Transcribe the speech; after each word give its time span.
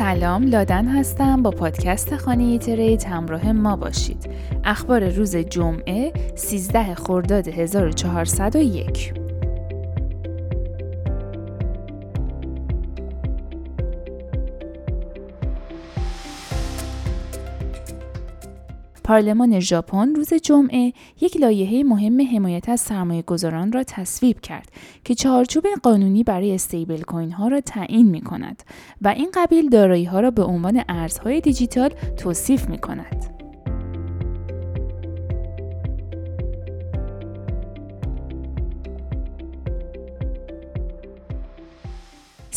سلام 0.00 0.46
لادن 0.46 0.88
هستم. 0.88 1.42
با 1.42 1.50
پادکست 1.50 2.16
خانه 2.16 2.58
ترید 2.58 3.04
همراه 3.04 3.52
ما 3.52 3.76
باشید. 3.76 4.30
اخبار 4.64 5.08
روز 5.08 5.36
جمعه 5.36 6.12
13 6.34 6.94
خرداد 6.94 7.48
1401 7.48 9.19
پارلمان 19.10 19.60
ژاپن 19.60 20.14
روز 20.14 20.34
جمعه 20.34 20.92
یک 21.20 21.36
لایحه 21.36 21.82
مهم 21.82 22.20
حمایت 22.20 22.68
از 22.68 22.80
سرمایه 22.80 23.22
گذاران 23.22 23.72
را 23.72 23.84
تصویب 23.84 24.40
کرد 24.40 24.72
که 25.04 25.14
چارچوب 25.14 25.64
قانونی 25.82 26.24
برای 26.24 26.54
استیبل 26.54 27.02
کوین 27.02 27.32
ها 27.32 27.48
را 27.48 27.60
تعیین 27.60 28.08
می 28.08 28.20
کند 28.20 28.62
و 29.02 29.08
این 29.08 29.30
قبیل 29.34 29.68
دارایی 29.68 30.04
ها 30.04 30.20
را 30.20 30.30
به 30.30 30.42
عنوان 30.42 30.82
ارزهای 30.88 31.40
دیجیتال 31.40 31.90
توصیف 32.16 32.68
می 32.68 32.78
کند. 32.78 33.39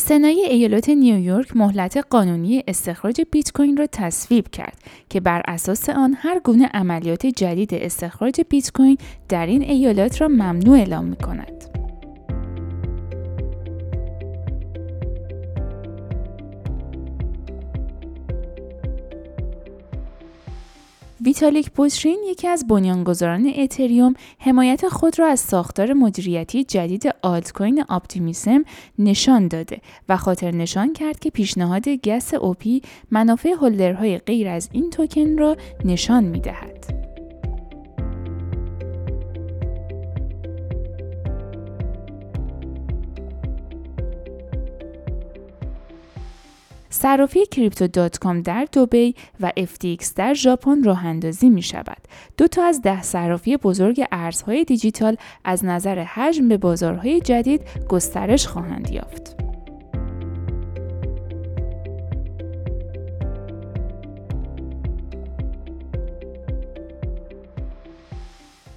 سنای 0.06 0.46
ایالات 0.50 0.88
نیویورک 0.88 1.56
مهلت 1.56 1.96
قانونی 2.10 2.64
استخراج 2.68 3.20
بیت 3.30 3.52
کوین 3.52 3.76
را 3.76 3.86
تصویب 3.86 4.48
کرد 4.48 4.78
که 5.08 5.20
بر 5.20 5.42
اساس 5.48 5.88
آن 5.88 6.14
هر 6.18 6.40
گونه 6.40 6.66
عملیات 6.66 7.26
جدید 7.26 7.74
استخراج 7.74 8.40
بیت 8.48 8.72
کوین 8.72 8.98
در 9.28 9.46
این 9.46 9.62
ایالات 9.62 10.20
را 10.20 10.28
ممنوع 10.28 10.78
اعلام 10.78 11.04
می 11.04 11.16
کند. 11.16 11.83
ویتالیک 21.24 21.70
پوشرین 21.70 22.18
یکی 22.26 22.48
از 22.48 22.66
بنیانگذاران 22.66 23.52
اتریوم 23.56 24.14
حمایت 24.38 24.88
خود 24.88 25.18
را 25.18 25.26
از 25.26 25.40
ساختار 25.40 25.92
مدیریتی 25.92 26.64
جدید 26.64 27.14
آلت 27.22 27.52
کوین 27.52 27.84
اپتیمیسم 27.88 28.64
نشان 28.98 29.48
داده 29.48 29.80
و 30.08 30.16
خاطر 30.16 30.50
نشان 30.50 30.92
کرد 30.92 31.18
که 31.18 31.30
پیشنهاد 31.30 31.88
گس 31.88 32.34
اوپی 32.34 32.82
منافع 33.10 33.48
هولدرهای 33.48 34.18
غیر 34.18 34.48
از 34.48 34.68
این 34.72 34.90
توکن 34.90 35.38
را 35.38 35.56
نشان 35.84 36.24
می 36.24 36.40
صرافی 46.94 47.46
کریپتو 47.46 47.86
دات 47.86 48.18
کام 48.18 48.42
در 48.42 48.68
دوبی 48.72 49.14
و 49.40 49.52
FTX 49.56 50.06
در 50.16 50.34
ژاپن 50.34 50.82
راه 50.82 51.06
اندازی 51.06 51.50
می 51.50 51.62
شود. 51.62 51.96
دو 52.36 52.48
تا 52.48 52.64
از 52.64 52.82
ده 52.82 53.02
صرافی 53.02 53.56
بزرگ 53.56 54.04
ارزهای 54.12 54.64
دیجیتال 54.64 55.16
از 55.44 55.64
نظر 55.64 55.98
حجم 55.98 56.48
به 56.48 56.56
بازارهای 56.56 57.20
جدید 57.20 57.62
گسترش 57.88 58.46
خواهند 58.46 58.90
یافت. 58.90 59.43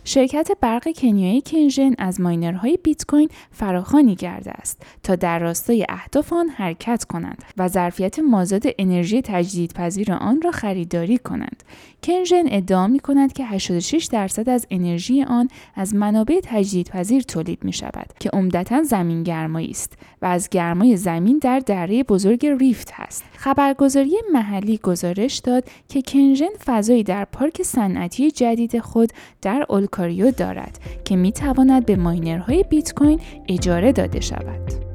شرکت 0.08 0.52
برق 0.61 0.95
کنیایی 0.95 1.41
کنژن 1.45 1.94
از 1.97 2.22
ماینرهای 2.22 2.80
بیت 2.83 3.05
کوین 3.05 3.30
فراخوانی 3.52 4.16
کرده 4.16 4.52
است 4.52 4.81
تا 5.03 5.16
در 5.16 5.39
راستای 5.39 5.86
اهداف 5.89 6.33
آن 6.33 6.50
حرکت 6.50 7.03
کنند 7.03 7.44
و 7.57 7.68
ظرفیت 7.68 8.19
مازاد 8.19 8.63
انرژی 8.79 9.22
تجدیدپذیر 9.22 10.13
آن 10.13 10.41
را 10.41 10.51
خریداری 10.51 11.17
کنند. 11.17 11.63
کنژن 12.03 12.44
ادعا 12.46 12.88
می 12.88 13.00
کند 13.00 13.34
که 13.34 13.46
86 13.46 14.06
درصد 14.12 14.50
از 14.50 14.67
انرژی 14.69 15.23
آن 15.23 15.47
از 15.75 15.96
منابع 15.96 16.40
تجدیدپذیر 16.44 17.22
تولید 17.22 17.63
می 17.63 17.73
شود 17.73 18.13
که 18.19 18.29
عمدتا 18.29 18.84
زمین 18.84 19.23
گرمایی 19.23 19.69
است 19.69 19.94
و 20.22 20.25
از 20.25 20.50
گرمای 20.50 20.97
زمین 20.97 21.40
در 21.41 21.59
دره 21.59 22.03
بزرگ 22.03 22.46
ریفت 22.46 22.91
هست. 22.94 23.23
خبرگزاری 23.38 24.16
محلی 24.34 24.78
گزارش 24.78 25.38
داد 25.38 25.63
که 25.90 26.01
کنژن 26.01 26.50
فضایی 26.66 27.03
در 27.03 27.25
پارک 27.25 27.63
صنعتی 27.63 28.31
جدید 28.31 28.79
خود 28.79 29.13
در 29.41 29.66
اولکاریو 29.97 30.31
دارد 30.31 30.80
که 31.06 31.16
می 31.16 31.31
تواند 31.31 31.85
به 31.85 31.96
ماینرهای 31.96 32.63
بیت 32.69 32.94
کوین 32.94 33.19
اجاره 33.47 33.91
داده 33.91 34.19
شود. 34.19 34.87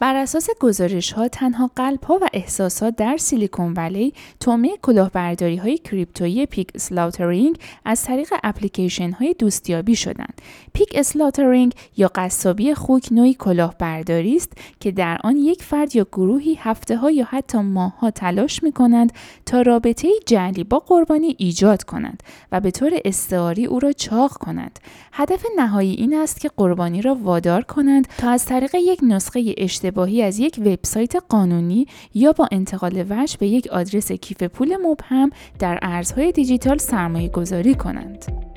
بر 0.00 0.16
اساس 0.16 0.48
گزارش 0.60 1.12
ها 1.12 1.28
تنها 1.28 1.70
قلب 1.76 2.04
ها 2.04 2.18
و 2.22 2.28
احساسات 2.32 2.96
در 2.96 3.16
سیلیکون 3.16 3.72
ولی 3.72 4.14
تومه 4.40 4.76
کلاهبرداری 4.82 5.56
های 5.56 5.78
کریپتویی 5.78 6.46
پیک 6.46 6.70
اسلاوترینگ 6.74 7.58
از 7.84 8.04
طریق 8.04 8.32
اپلیکیشن 8.44 9.10
های 9.10 9.34
دوستیابی 9.38 9.96
شدند. 9.96 10.40
پیک 10.72 10.92
اسلاوترینگ 10.94 11.74
یا 11.96 12.10
قصابی 12.14 12.74
خوک 12.74 13.08
نوعی 13.10 13.34
کلاهبرداری 13.34 14.36
است 14.36 14.52
که 14.80 14.90
در 14.90 15.18
آن 15.24 15.36
یک 15.36 15.62
فرد 15.62 15.96
یا 15.96 16.06
گروهی 16.12 16.54
هفته 16.54 16.96
ها 16.96 17.10
یا 17.10 17.24
حتی 17.30 17.58
ماه 17.58 17.98
ها 17.98 18.10
تلاش 18.10 18.62
می 18.62 18.72
کنند 18.72 19.12
تا 19.46 19.62
رابطه 19.62 20.08
جعلی 20.26 20.64
با 20.64 20.78
قربانی 20.78 21.36
ایجاد 21.38 21.82
کنند 21.82 22.22
و 22.52 22.60
به 22.60 22.70
طور 22.70 22.92
استعاری 23.04 23.66
او 23.66 23.80
را 23.80 23.92
چاق 23.92 24.32
کنند. 24.32 24.80
هدف 25.12 25.44
نهایی 25.56 25.94
این 25.94 26.14
است 26.14 26.40
که 26.40 26.50
قربانی 26.56 27.02
را 27.02 27.14
وادار 27.14 27.62
کنند 27.62 28.08
تا 28.18 28.30
از 28.30 28.44
طریق 28.44 28.74
یک 28.74 29.00
نسخه 29.02 29.54
اشتباهی 29.58 29.89
اشتباهی 29.90 30.22
از 30.22 30.38
یک 30.38 30.60
وبسایت 30.66 31.16
قانونی 31.28 31.86
یا 32.14 32.32
با 32.32 32.48
انتقال 32.52 33.04
وجه 33.10 33.36
به 33.38 33.46
یک 33.46 33.66
آدرس 33.66 34.12
کیف 34.12 34.42
پول 34.42 34.76
مبهم 34.86 35.30
در 35.58 35.78
ارزهای 35.82 36.32
دیجیتال 36.32 36.78
سرمایه 36.78 37.28
گذاری 37.28 37.74
کنند. 37.74 38.49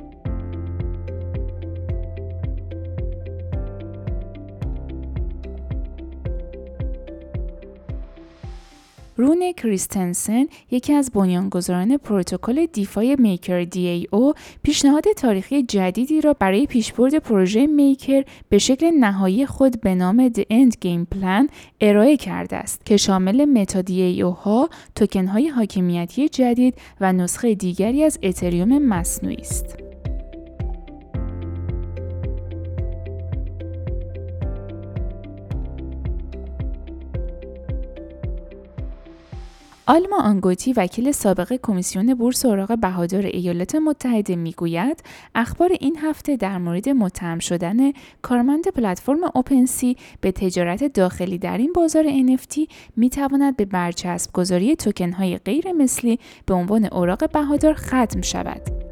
رون 9.18 9.51
کریستنسن 9.57 10.46
یکی 10.72 10.94
از 10.94 11.12
بنیانگذاران 11.12 11.97
پروتکل 11.97 12.66
دیفای 12.66 13.16
میکر 13.19 13.63
دی 13.63 13.88
ای 13.88 14.07
او 14.12 14.34
پیشنهاد 14.63 15.03
تاریخی 15.18 15.63
جدیدی 15.63 16.22
را 16.22 16.34
برای 16.34 16.66
پیشبرد 16.66 17.16
پروژه 17.18 17.68
میکر 17.68 18.24
به 18.50 18.57
شکل 18.57 18.91
نهایی 19.00 19.46
خود 19.46 19.81
به 19.81 19.96
نام 19.96 20.29
The 20.29 20.41
End 20.41 20.72
Game 20.85 21.16
Plan 21.16 21.50
ارائه 21.81 22.18
کرده 22.18 22.56
است 22.56 22.85
که 22.85 22.97
شامل 22.97 23.46
متا 23.46 23.81
دی 23.81 24.01
ای 24.01 24.22
او 24.22 24.31
ها، 24.31 24.69
توکن 24.96 25.28
های 25.28 25.47
حاکمیتی 25.47 26.30
جدید 26.30 26.75
و 27.01 27.13
نسخه 27.13 27.56
دیگری 27.56 28.03
از 28.03 28.19
اتریوم 28.24 28.78
مصنوعی 28.78 29.35
است. 29.35 29.83
آلما 39.88 40.22
آنگوتی 40.22 40.74
وکیل 40.74 41.12
سابق 41.12 41.60
کمیسیون 41.64 42.14
بورس 42.14 42.46
اوراق 42.46 42.80
بهادار 42.80 43.26
ایالات 43.26 43.76
متحده 43.76 44.36
می‌گوید 44.36 45.04
اخبار 45.36 45.72
این 45.80 45.98
هفته 45.98 46.36
در 46.36 46.58
مورد 46.58 46.90
متهم 46.90 47.40
شدن 47.40 47.92
کارمند 48.22 48.68
پلتفرم 48.68 49.24
اوپنسی 49.36 49.98
به 50.22 50.32
تجارت 50.32 50.84
داخلی 50.84 51.38
در 51.38 51.58
این 51.58 51.74
بازار 51.74 52.04
NFT 52.04 52.68
می 52.96 53.10
تواند 53.10 53.56
به 53.58 53.66
برچسب 53.66 54.31
گذاری 54.34 54.75
توکن 54.75 55.12
های 55.12 55.38
غیر 55.38 55.72
مثلی 55.72 56.19
به 56.46 56.54
عنوان 56.54 56.86
اوراق 56.86 57.31
بهادار 57.31 57.74
ختم 57.74 58.22
شود. 58.22 58.82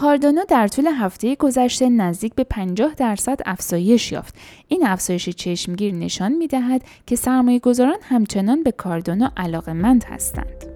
کاردانو 0.00 0.44
در 0.48 0.68
طول 0.68 0.86
هفته 0.86 1.34
گذشته 1.34 1.88
نزدیک 1.88 2.34
به 2.34 2.44
50 2.44 2.94
درصد 2.94 3.40
افزایش 3.46 4.12
یافت. 4.12 4.34
این 4.68 4.86
افزایش 4.86 5.28
چشمگیر 5.28 5.94
نشان 5.94 6.32
می 6.32 6.46
دهد 6.46 6.82
که 7.06 7.16
سرمایه 7.16 7.58
گذاران 7.58 7.98
همچنان 8.02 8.62
به 8.62 8.72
کاردانو 8.72 9.28
علاقمند 9.36 10.04
هستند. 10.04 10.67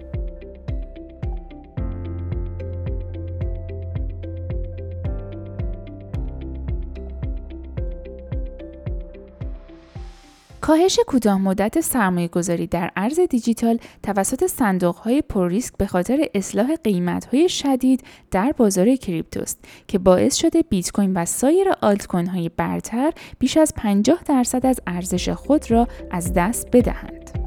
کاهش 10.63 10.99
کوتاه 11.07 11.37
مدت 11.37 11.81
سرمایه 11.81 12.27
گذاری 12.27 12.67
در 12.67 12.91
ارز 12.95 13.19
دیجیتال 13.19 13.79
توسط 14.03 14.47
صندوق 14.47 14.95
های 14.95 15.21
پر 15.21 15.47
ریسک 15.49 15.73
به 15.77 15.87
خاطر 15.87 16.27
اصلاح 16.33 16.75
قیمت 16.75 17.25
های 17.25 17.49
شدید 17.49 18.03
در 18.31 18.53
بازار 18.57 18.95
کریپتوست 18.95 19.59
که 19.87 19.99
باعث 19.99 20.35
شده 20.35 20.61
بیت 20.61 20.91
کوین 20.91 21.13
و 21.13 21.25
سایر 21.25 21.67
آلت 21.81 22.07
کوین 22.07 22.27
های 22.27 22.49
برتر 22.49 23.13
بیش 23.39 23.57
از 23.57 23.73
50 23.77 24.23
درصد 24.25 24.65
از 24.65 24.79
ارزش 24.87 25.29
خود 25.29 25.71
را 25.71 25.87
از 26.11 26.33
دست 26.33 26.67
بدهند. 26.71 27.42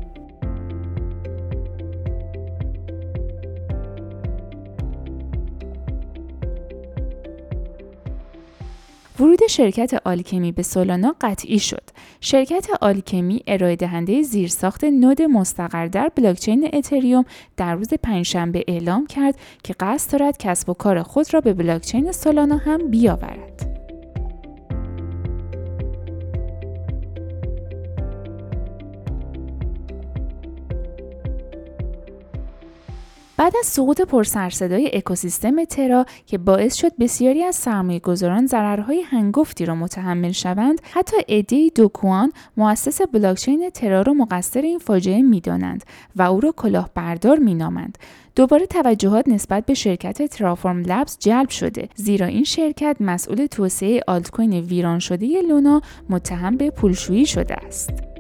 ورود 9.20 9.46
شرکت 9.46 9.94
آلکمی 10.04 10.52
به 10.52 10.62
سولانا 10.62 11.14
قطعی 11.20 11.58
شد. 11.58 11.82
شرکت 12.20 12.66
آلکمی 12.80 13.42
ارائه 13.46 13.76
دهنده 13.76 14.22
زیرساخت 14.22 14.84
نود 14.84 15.22
مستقر 15.22 15.86
در 15.86 16.10
بلاکچین 16.16 16.70
اتریوم 16.72 17.24
در 17.56 17.74
روز 17.74 17.88
پنجشنبه 18.02 18.64
اعلام 18.68 19.06
کرد 19.06 19.38
که 19.62 19.74
قصد 19.80 20.18
دارد 20.18 20.36
کسب 20.38 20.70
و 20.70 20.74
کار 20.74 21.02
خود 21.02 21.34
را 21.34 21.40
به 21.40 21.52
بلاکچین 21.52 22.12
سولانا 22.12 22.56
هم 22.56 22.90
بیاورد. 22.90 23.65
بعد 33.38 33.52
از 33.60 33.66
سقوط 33.66 34.00
پرسرصدای 34.00 34.90
اکوسیستم 34.96 35.64
ترا 35.64 36.06
که 36.26 36.38
باعث 36.38 36.74
شد 36.74 36.96
بسیاری 37.00 37.42
از 37.42 37.54
سرمایه 37.54 37.98
گذاران 37.98 38.46
ضررهای 38.46 39.00
هنگفتی 39.00 39.66
را 39.66 39.74
متحمل 39.74 40.32
شوند 40.32 40.80
حتی 40.90 41.16
ادی 41.28 41.70
دوکوان 41.70 42.32
مؤسس 42.56 43.00
بلاکچین 43.02 43.70
ترا 43.70 44.02
را 44.02 44.12
مقصر 44.12 44.60
این 44.60 44.78
فاجعه 44.78 45.22
می‌دانند 45.22 45.84
و 46.16 46.22
او 46.22 46.40
را 46.40 46.52
کلاهبردار 46.52 47.38
مینامند 47.38 47.98
دوباره 48.36 48.66
توجهات 48.66 49.28
نسبت 49.28 49.66
به 49.66 49.74
شرکت 49.74 50.22
ترافورم 50.22 50.82
لبز 50.82 51.16
جلب 51.20 51.48
شده 51.48 51.88
زیرا 51.94 52.26
این 52.26 52.44
شرکت 52.44 52.96
مسئول 53.00 53.46
توسعه 53.46 54.00
آلت 54.06 54.30
کوین 54.30 54.52
ویران 54.52 54.98
شده 54.98 55.42
لونا 55.42 55.82
متهم 56.08 56.56
به 56.56 56.70
پولشویی 56.70 57.26
شده 57.26 57.54
است. 57.54 58.15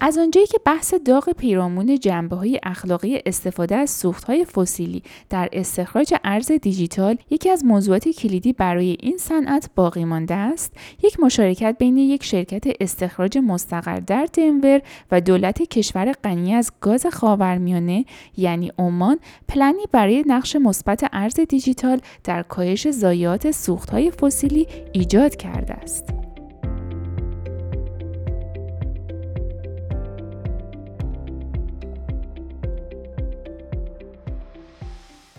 از 0.00 0.18
آنجایی 0.18 0.46
که 0.46 0.58
بحث 0.64 0.94
داغ 0.94 1.30
پیرامون 1.30 1.98
جنبه 1.98 2.36
های 2.36 2.60
اخلاقی 2.62 3.20
استفاده 3.26 3.76
از 3.76 3.90
سوخت 3.90 4.24
های 4.24 4.44
فسیلی 4.44 5.02
در 5.30 5.48
استخراج 5.52 6.14
ارز 6.24 6.52
دیجیتال 6.52 7.16
یکی 7.30 7.50
از 7.50 7.64
موضوعات 7.64 8.08
کلیدی 8.08 8.52
برای 8.52 8.96
این 9.00 9.16
صنعت 9.18 9.70
باقی 9.74 10.04
مانده 10.04 10.34
است 10.34 10.72
یک 11.02 11.20
مشارکت 11.20 11.76
بین 11.78 11.96
یک 11.96 12.24
شرکت 12.24 12.64
استخراج 12.80 13.38
مستقر 13.38 14.00
در 14.00 14.28
دنور 14.32 14.80
و 15.10 15.20
دولت 15.20 15.62
کشور 15.62 16.12
غنی 16.12 16.54
از 16.54 16.72
گاز 16.80 17.06
خاورمیانه 17.06 18.04
یعنی 18.36 18.72
عمان 18.78 19.18
پلنی 19.48 19.84
برای 19.92 20.24
نقش 20.26 20.56
مثبت 20.56 21.04
ارز 21.12 21.40
دیجیتال 21.40 22.00
در 22.24 22.42
کاهش 22.42 22.90
ضایعات 22.90 23.50
سوخت 23.50 23.90
های 23.90 24.10
فسیلی 24.10 24.66
ایجاد 24.92 25.36
کرده 25.36 25.74
است. 25.74 26.23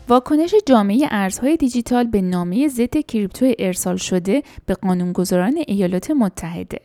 واکنش 0.09 0.55
جامعه 0.65 1.07
ارزهای 1.11 1.57
دیجیتال 1.57 2.07
به 2.07 2.21
نامه 2.21 2.67
ضد 2.67 2.97
کریپتو 2.97 3.53
ارسال 3.59 3.97
شده 3.97 4.43
به 4.65 4.73
قانونگذاران 4.73 5.57
ایالات 5.67 6.11
متحده. 6.11 6.79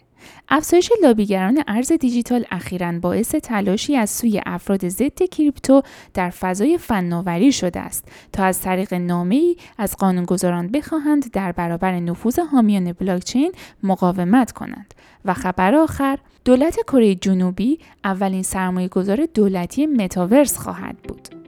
افزایش 0.49 0.93
لابیگران 1.03 1.63
ارز 1.69 1.93
دیجیتال 1.93 2.45
اخیرا 2.51 2.93
باعث 2.93 3.35
تلاشی 3.35 3.97
از 3.97 4.11
سوی 4.11 4.41
افراد 4.47 4.89
ضد 4.89 5.23
کریپتو 5.23 5.83
در 6.15 6.31
فضای 6.31 6.79
فناوری 6.79 7.53
شده 7.53 7.81
است 7.81 8.05
تا 8.33 8.45
از 8.45 8.61
طریق 8.61 8.95
نامه 8.95 9.35
ای 9.35 9.57
از 9.79 9.97
قانونگذاران 9.97 10.69
بخواهند 10.69 11.31
در 11.31 11.53
برابر 11.53 12.01
نفوذ 12.01 12.39
حامیان 12.39 12.93
بلاکچین 12.93 13.53
مقاومت 13.83 14.53
کنند. 14.53 14.95
و 15.25 15.35
خبر 15.35 15.75
آخر 15.75 16.19
دولت 16.45 16.77
کره 16.87 17.15
جنوبی 17.15 17.79
اولین 18.05 18.43
سرمایه 18.43 18.89
گذار 18.89 19.27
دولتی 19.35 19.87
متاورس 19.87 20.59
خواهد 20.59 20.97
بود. 20.97 21.40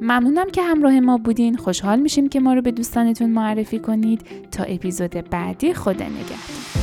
ممنونم 0.00 0.50
که 0.50 0.62
همراه 0.62 1.00
ما 1.00 1.18
بودین. 1.18 1.56
خوشحال 1.56 2.00
میشیم 2.00 2.28
که 2.28 2.40
ما 2.40 2.54
رو 2.54 2.62
به 2.62 2.70
دوستانتون 2.70 3.30
معرفی 3.30 3.78
کنید. 3.78 4.20
تا 4.50 4.64
اپیزود 4.64 5.10
بعدی 5.30 5.74
خدا 5.74 6.04
نگهدار. 6.04 6.77